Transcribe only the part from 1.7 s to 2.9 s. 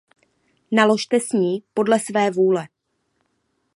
podle své vůle.